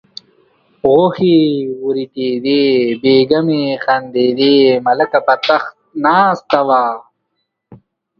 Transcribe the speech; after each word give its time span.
غوښې 0.89 1.37
وریتېدې 1.83 2.63
بیګمې 3.01 3.63
خندېدې 3.83 4.55
ملکه 4.85 5.19
په 5.25 5.35
تخت 5.45 5.73
ناسته 6.03 6.59
وه. 6.67 6.85